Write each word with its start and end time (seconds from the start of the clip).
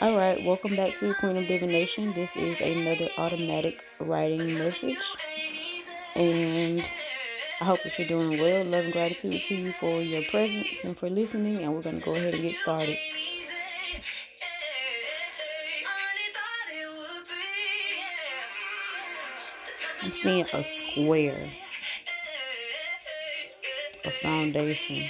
All 0.00 0.16
right, 0.16 0.44
welcome 0.44 0.74
back 0.74 0.96
to 0.96 1.14
Queen 1.14 1.36
of 1.36 1.46
Divination. 1.46 2.12
This 2.12 2.34
is 2.34 2.60
another 2.60 3.08
automatic 3.18 3.80
writing 4.00 4.58
message. 4.58 4.98
And 6.16 6.84
I 7.60 7.64
hope 7.64 7.78
that 7.84 7.98
you're 7.98 8.08
doing 8.08 8.40
well. 8.40 8.64
Love 8.64 8.84
and 8.84 8.92
gratitude 8.92 9.42
to 9.42 9.54
you 9.54 9.72
for 9.78 10.02
your 10.02 10.24
presence 10.24 10.82
and 10.82 10.98
for 10.98 11.08
listening. 11.08 11.62
And 11.62 11.72
we're 11.72 11.82
going 11.82 12.00
to 12.00 12.04
go 12.04 12.14
ahead 12.16 12.34
and 12.34 12.42
get 12.42 12.56
started. 12.56 12.98
I'm 20.02 20.12
seeing 20.12 20.46
a 20.52 20.64
square, 20.64 21.48
a 24.04 24.10
foundation. 24.10 25.08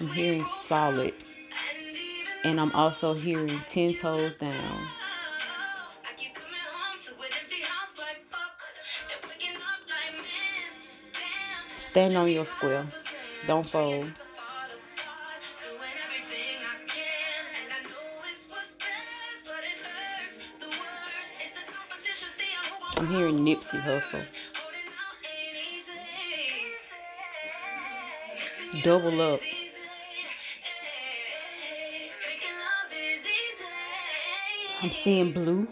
I'm 0.00 0.08
hearing 0.08 0.44
solid. 0.46 1.12
And 2.42 2.58
I'm 2.58 2.72
also 2.72 3.12
hearing 3.12 3.60
10 3.66 3.94
toes 3.94 4.38
down. 4.38 4.88
Stand 11.74 12.16
on 12.16 12.30
your 12.30 12.46
square. 12.46 12.86
Don't 13.46 13.68
fold. 13.68 14.10
I'm 22.96 23.06
hearing 23.08 23.38
Nipsey 23.38 23.82
Hussle. 23.82 24.24
Double 28.82 29.20
up. 29.20 29.40
I'm 34.82 34.92
seeing 34.92 35.32
blue, 35.32 35.68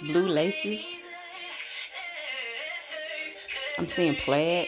blue 0.00 0.26
laces. 0.26 0.84
I'm 3.78 3.88
seeing 3.88 4.16
plaid. 4.16 4.66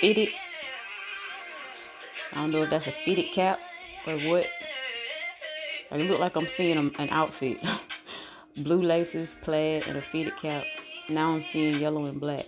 Fitted. 0.00 0.30
I 2.32 2.36
don't 2.36 2.52
know 2.52 2.62
if 2.62 2.70
that's 2.70 2.86
a 2.86 2.94
fitted 3.04 3.32
cap 3.34 3.60
or 4.06 4.14
what. 4.20 4.46
It 5.90 6.08
look 6.08 6.20
like 6.20 6.36
I'm 6.36 6.46
seeing 6.46 6.78
an 6.78 7.10
outfit. 7.10 7.58
blue 8.56 8.80
laces, 8.80 9.36
plaid, 9.42 9.86
and 9.88 9.98
a 9.98 10.02
fitted 10.02 10.38
cap. 10.38 10.64
Now 11.10 11.34
I'm 11.34 11.42
seeing 11.42 11.74
yellow 11.74 12.06
and 12.06 12.18
black. 12.18 12.46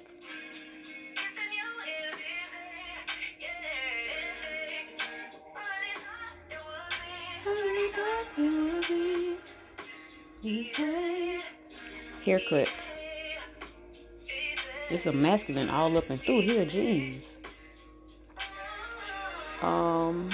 Haircut. 12.24 12.68
It's 14.88 15.04
a 15.04 15.12
masculine 15.12 15.68
all 15.68 15.94
up 15.98 16.08
and 16.08 16.18
through 16.18 16.40
here, 16.40 16.64
jeez. 16.64 17.32
Um, 19.60 20.30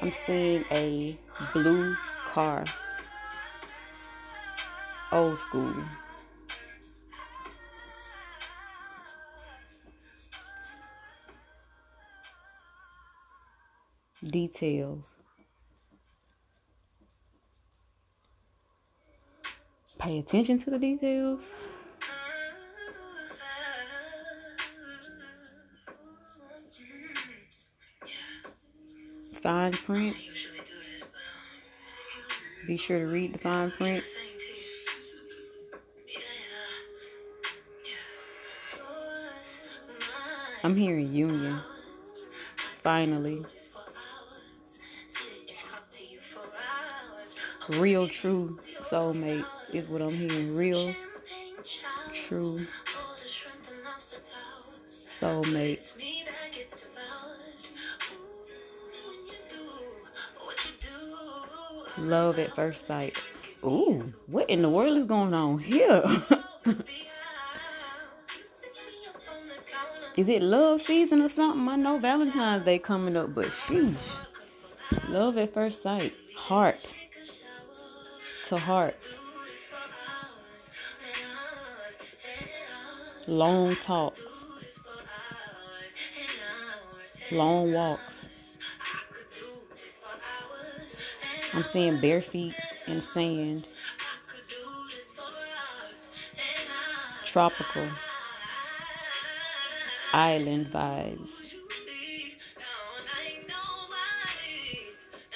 I'm 0.00 0.12
seeing 0.12 0.66
a 0.70 1.18
blue 1.54 1.96
car. 2.32 2.66
Old 5.10 5.38
school. 5.38 5.74
Details. 14.22 15.14
Pay 20.04 20.18
attention 20.18 20.58
to 20.58 20.68
the 20.68 20.78
details. 20.78 21.40
Fine 29.32 29.72
print. 29.72 30.18
Be 32.66 32.76
sure 32.76 32.98
to 32.98 33.06
read 33.06 33.32
the 33.32 33.38
fine 33.38 33.70
print. 33.70 34.04
I'm 40.62 40.76
hearing 40.76 41.14
union. 41.14 41.60
Finally. 42.82 43.42
Real 47.70 48.06
true 48.06 48.60
soulmate 48.84 49.46
is 49.72 49.88
what 49.88 50.02
I'm 50.02 50.14
hearing. 50.14 50.56
Real 50.56 50.94
true 52.12 52.66
soulmate. 55.20 55.92
Love 61.96 62.38
at 62.38 62.54
first 62.54 62.86
sight. 62.86 63.16
Ooh, 63.64 64.12
what 64.26 64.50
in 64.50 64.62
the 64.62 64.68
world 64.68 64.98
is 64.98 65.04
going 65.04 65.32
on 65.32 65.58
here? 65.58 66.02
is 70.16 70.28
it 70.28 70.42
love 70.42 70.82
season 70.82 71.22
or 71.22 71.28
something? 71.28 71.68
I 71.68 71.76
know 71.76 71.98
Valentine's 71.98 72.64
Day 72.64 72.78
coming 72.78 73.16
up, 73.16 73.34
but 73.34 73.46
sheesh. 73.46 74.18
Love 75.08 75.38
at 75.38 75.54
first 75.54 75.82
sight. 75.82 76.14
Heart 76.36 76.92
to 78.44 78.58
heart. 78.58 78.96
Long 83.26 83.74
talks. 83.76 84.20
Long 87.30 87.72
walks. 87.72 88.26
I'm 91.54 91.64
seeing 91.64 92.00
bare 92.00 92.20
feet 92.20 92.54
in 92.86 93.00
sand. 93.00 93.66
Tropical. 97.24 97.88
Island 100.12 100.66
vibes. 100.66 101.54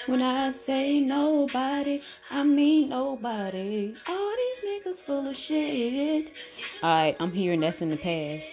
When 0.08 0.22
I 0.22 0.52
say 0.52 1.00
nobody, 1.00 2.00
I 2.30 2.42
mean 2.42 2.88
nobody. 2.88 3.94
All 4.08 4.34
these 4.36 4.64
niggas 4.64 4.96
full 5.04 5.28
of 5.28 5.36
shit. 5.36 6.32
Alright, 6.82 7.14
I'm 7.20 7.30
hearing 7.30 7.60
that's 7.60 7.82
in 7.82 7.90
the 7.90 7.98
past. 7.98 8.46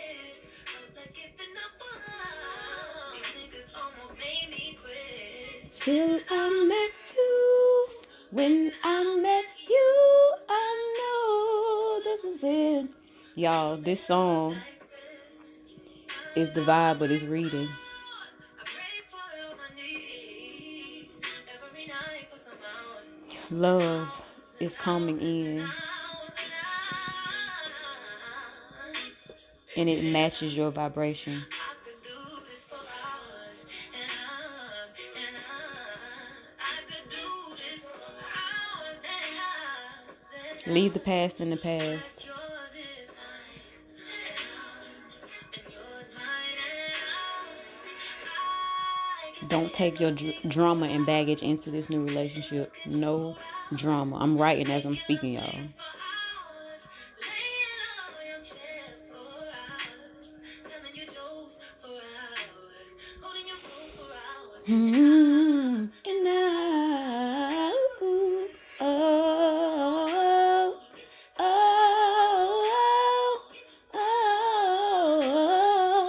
Till 5.80 6.20
I 6.30 6.66
met 6.68 6.92
you, 7.16 7.88
when 8.32 8.74
I 8.84 9.16
met 9.22 9.46
you, 9.70 10.34
I 10.50 10.74
know 10.98 12.02
this 12.04 12.22
was 12.22 12.40
it. 12.44 12.90
Y'all, 13.36 13.78
this 13.78 14.04
song 14.04 14.58
is 16.36 16.52
the 16.52 16.62
vibe, 16.62 17.00
but 17.00 17.12
it's 17.12 17.24
reading. 17.24 17.70
Love 23.52 24.10
is 24.60 24.74
coming 24.76 25.20
in. 25.20 25.68
And 29.78 29.90
it 29.90 30.03
matches 30.03 30.56
your 30.56 30.72
vibration. 30.72 31.44
Leave 40.68 40.94
the 40.94 41.00
past 41.00 41.41
in 41.41 41.52
the 41.52 41.58
past. 41.58 42.15
Don't 49.47 49.73
take 49.73 49.99
your 49.99 50.11
dr- 50.11 50.35
drama 50.47 50.87
and 50.87 51.05
baggage 51.05 51.43
into 51.43 51.70
this 51.70 51.90
new 51.90 52.03
relationship. 52.03 52.72
No 52.87 53.37
drama. 53.76 54.17
I'm 54.17 54.37
writing 54.37 54.72
as 54.72 54.85
I'm 54.85 54.96
speaking, 54.96 55.34
y'all. 55.34 55.59
Hmm. 64.66 65.85
And 66.05 66.28
I, 66.28 67.72
oh, 68.02 68.47
oh, 68.79 70.79
oh, 71.38 72.72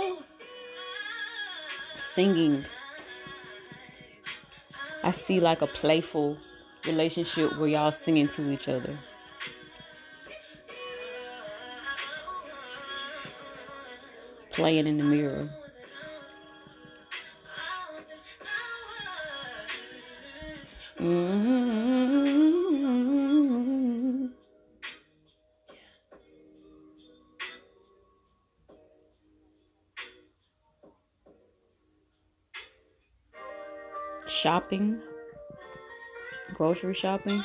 oh, 0.09 0.23
singing 2.15 2.65
I 5.07 5.13
see 5.13 5.39
like 5.39 5.63
a 5.63 5.69
playful 5.69 6.37
relationship 6.85 7.57
where 7.59 7.69
y'all 7.69 7.93
singing 7.93 8.27
to 8.31 8.51
each 8.51 8.67
other. 8.67 8.99
Playing 14.51 14.89
in 14.89 14.97
the 14.97 15.05
mirror. 15.05 15.49
Shopping, 34.27 35.01
grocery 36.55 36.95
shopping. 36.95 37.43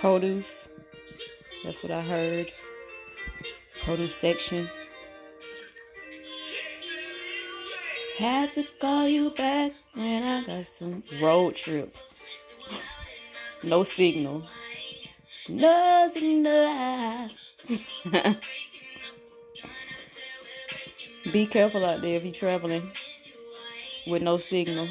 Produce. 0.00 0.68
That's 1.64 1.82
what 1.82 1.92
I 1.92 2.02
heard. 2.02 2.52
Produce 3.84 4.16
section. 4.16 4.68
Had 8.18 8.52
to 8.52 8.64
call 8.80 9.08
you 9.08 9.30
back 9.30 9.72
when 9.94 10.22
I 10.22 10.44
got 10.44 10.66
some 10.66 11.04
road 11.22 11.54
trip. 11.54 11.94
No 13.62 13.84
signal. 13.84 14.42
No 15.48 16.10
signal. 16.12 17.28
Be 21.36 21.44
careful 21.44 21.84
out 21.84 22.00
there 22.00 22.16
if 22.16 22.24
you're 22.24 22.32
traveling 22.32 22.90
with 24.06 24.22
no 24.22 24.38
signal. 24.38 24.88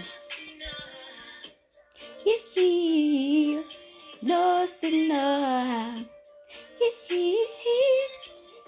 No 4.21 4.67
signal. 4.77 6.05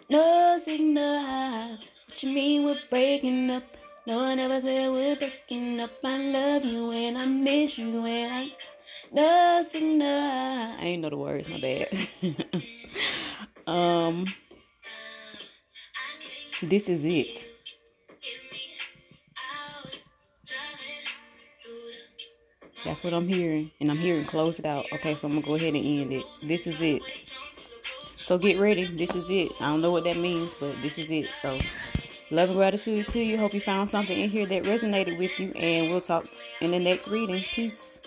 No 0.09 0.59
signal. 0.65 1.77
What 2.07 2.23
you 2.23 2.29
mean 2.33 2.65
we're 2.65 2.79
breaking 2.89 3.51
up? 3.51 3.61
No 4.07 4.17
one 4.23 4.39
ever 4.39 4.59
said 4.59 4.89
we're 4.89 5.15
breaking 5.15 5.79
up. 5.79 5.91
I 6.03 6.17
love 6.17 6.65
you 6.65 6.89
and 6.89 7.15
I 7.15 7.25
miss 7.25 7.77
you 7.77 8.03
and 8.03 8.33
I. 8.33 8.55
No, 9.11 9.63
signal. 9.69 10.07
I 10.07 10.79
ain't 10.81 11.03
know 11.03 11.11
the 11.11 11.17
words. 11.17 11.47
My 11.47 11.59
bad. 11.61 12.07
um, 13.67 14.25
this 16.63 16.89
is 16.89 17.05
it. 17.05 17.56
That's 22.87 23.03
what 23.03 23.13
I'm 23.13 23.27
hearing, 23.27 23.69
and 23.81 23.91
I'm 23.91 23.97
hearing 23.97 24.23
close 24.23 24.59
it 24.59 24.65
out. 24.65 24.85
Okay, 24.93 25.13
so 25.13 25.27
I'm 25.27 25.33
gonna 25.33 25.45
go 25.45 25.55
ahead 25.55 25.75
and 25.75 25.85
end 25.85 26.13
it. 26.13 26.23
This 26.41 26.65
is 26.65 26.79
it. 26.79 27.03
So 28.17 28.37
get 28.37 28.57
ready. 28.59 28.85
This 28.85 29.13
is 29.13 29.29
it. 29.29 29.51
I 29.59 29.65
don't 29.65 29.81
know 29.81 29.91
what 29.91 30.05
that 30.05 30.15
means, 30.15 30.55
but 30.57 30.81
this 30.81 30.97
is 30.97 31.11
it. 31.11 31.27
So. 31.41 31.59
Love 32.29 32.49
and 32.49 32.57
gratitude 32.57 33.05
to 33.07 33.19
you. 33.19 33.37
Hope 33.37 33.53
you 33.53 33.61
found 33.61 33.89
something 33.89 34.19
in 34.19 34.29
here 34.29 34.45
that 34.45 34.63
resonated 34.63 35.17
with 35.17 35.37
you. 35.39 35.49
And 35.51 35.89
we'll 35.89 36.01
talk 36.01 36.27
in 36.59 36.71
the 36.71 36.79
next 36.79 37.07
reading. 37.07 37.41
Peace. 37.41 37.99